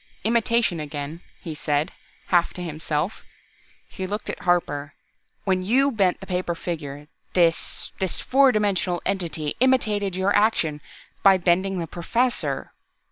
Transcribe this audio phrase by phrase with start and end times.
[0.23, 1.91] "Imitation again!" he said,
[2.29, 3.23] half to himself.
[3.87, 4.95] He looked at Harper.
[5.43, 10.81] "When you bent the paper figure this this fourth dimensional entity imitated your action
[11.21, 12.71] by bending the Professor.